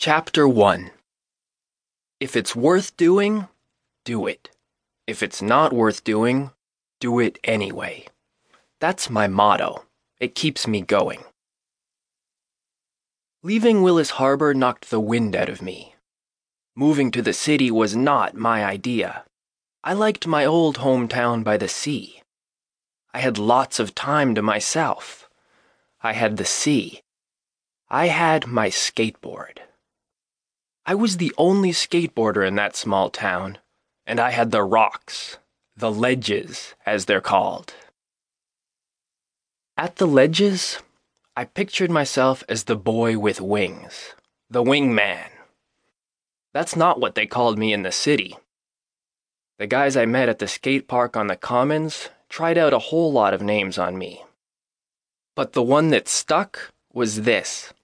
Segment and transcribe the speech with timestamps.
[0.00, 0.92] Chapter 1
[2.20, 3.48] If it's worth doing,
[4.04, 4.48] do it.
[5.08, 6.52] If it's not worth doing,
[7.00, 8.06] do it anyway.
[8.78, 9.86] That's my motto.
[10.20, 11.24] It keeps me going.
[13.42, 15.96] Leaving Willis Harbor knocked the wind out of me.
[16.76, 19.24] Moving to the city was not my idea.
[19.82, 22.22] I liked my old hometown by the sea.
[23.12, 25.28] I had lots of time to myself.
[26.02, 27.00] I had the sea.
[27.90, 29.58] I had my skateboard.
[30.88, 33.58] I was the only skateboarder in that small town,
[34.06, 35.36] and I had the rocks,
[35.76, 37.74] the ledges, as they're called.
[39.76, 40.78] At the ledges,
[41.36, 44.14] I pictured myself as the boy with wings,
[44.48, 45.28] the wingman.
[46.54, 48.38] That's not what they called me in the city.
[49.58, 53.12] The guys I met at the skate park on the Commons tried out a whole
[53.12, 54.24] lot of names on me.
[55.36, 57.74] But the one that stuck was this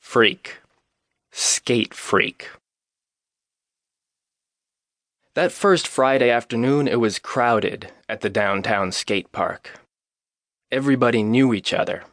[0.00, 0.60] Freak.
[1.38, 2.48] Skate Freak.
[5.34, 9.78] That first Friday afternoon, it was crowded at the downtown skate park.
[10.72, 12.04] Everybody knew each other.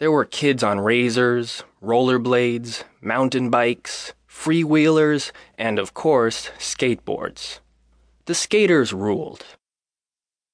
[0.00, 7.60] There were kids on razors, rollerblades, mountain bikes, freewheelers, and of course, skateboards.
[8.26, 9.46] The skaters ruled.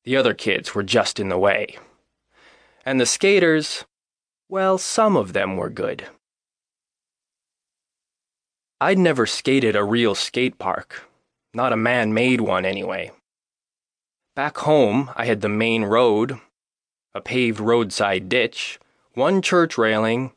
[0.04, 1.78] The other kids were just in the way.
[2.86, 3.86] And the skaters,
[4.48, 6.06] well, some of them were good.
[8.80, 11.08] I'd never skated a real skate park,
[11.54, 13.12] not a man made one anyway.
[14.34, 16.40] Back home, I had the main road,
[17.14, 18.80] a paved roadside ditch,
[19.14, 20.32] one church railing,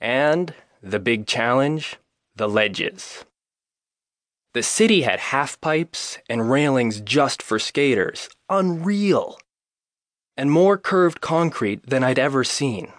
[0.00, 1.98] and the big challenge
[2.34, 3.24] the ledges.
[4.54, 8.28] The city had half pipes and railings just for skaters.
[8.48, 9.38] Unreal!
[10.36, 12.92] And more curved concrete than I'd ever seen.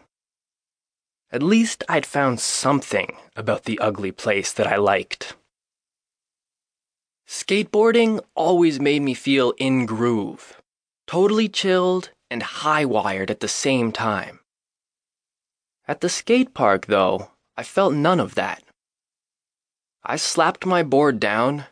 [1.34, 5.36] At least I'd found something about the ugly place that I liked.
[7.28, 10.62] Skateboarding always made me feel in groove,
[11.08, 14.42] totally chilled and high wired at the same time.
[15.88, 18.62] At the skate park, though, I felt none of that.
[20.04, 21.66] I slapped my board down,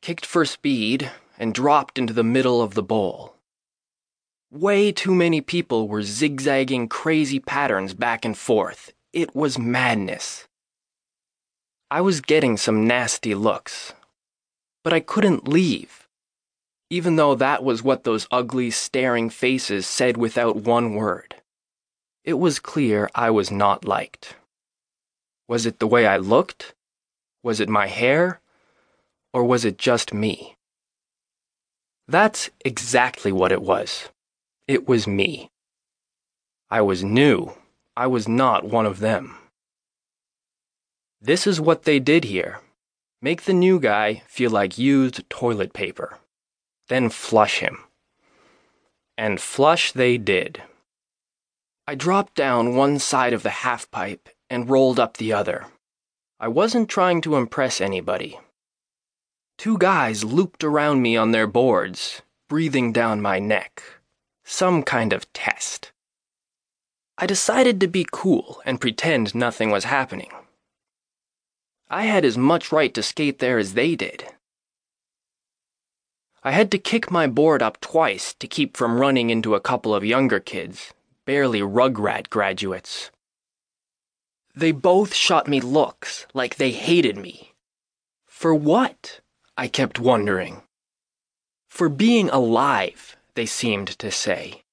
[0.00, 3.35] kicked for speed, and dropped into the middle of the bowl.
[4.52, 8.92] Way too many people were zigzagging crazy patterns back and forth.
[9.12, 10.46] It was madness.
[11.90, 13.92] I was getting some nasty looks,
[14.84, 16.06] but I couldn't leave,
[16.90, 21.36] even though that was what those ugly, staring faces said without one word.
[22.24, 24.36] It was clear I was not liked.
[25.48, 26.74] Was it the way I looked?
[27.42, 28.40] Was it my hair?
[29.32, 30.56] Or was it just me?
[32.06, 34.08] That's exactly what it was.
[34.68, 35.50] It was me.
[36.70, 37.52] I was new.
[37.96, 39.36] I was not one of them.
[41.20, 42.60] This is what they did here
[43.22, 46.18] make the new guy feel like used toilet paper,
[46.88, 47.78] then flush him.
[49.16, 50.62] And flush they did.
[51.88, 55.66] I dropped down one side of the half pipe and rolled up the other.
[56.38, 58.38] I wasn't trying to impress anybody.
[59.56, 63.82] Two guys looped around me on their boards, breathing down my neck.
[64.48, 65.90] Some kind of test.
[67.18, 70.30] I decided to be cool and pretend nothing was happening.
[71.90, 74.24] I had as much right to skate there as they did.
[76.44, 79.92] I had to kick my board up twice to keep from running into a couple
[79.92, 83.10] of younger kids, barely Rugrat graduates.
[84.54, 87.52] They both shot me looks like they hated me.
[88.26, 89.20] For what?
[89.56, 90.62] I kept wondering.
[91.66, 94.64] For being alive, they seemed to say.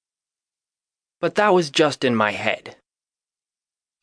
[1.20, 2.76] But that was just in my head.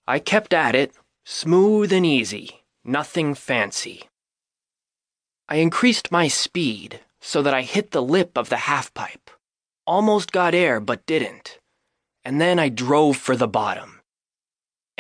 [0.08, 0.94] I kept at it,
[1.26, 4.10] smooth and easy, nothing fancy.
[5.50, 9.30] I increased my speed so that I hit the lip of the half pipe,
[9.86, 11.60] almost got air but didn't,
[12.24, 14.02] and then I drove for the bottom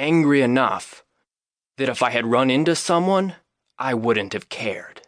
[0.01, 1.03] angry enough
[1.77, 3.35] that if I had run into someone,
[3.77, 5.00] I wouldn't have cared.